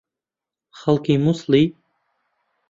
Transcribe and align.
خەڵکی 0.79 1.15
مووسڵی؟ 1.23 1.63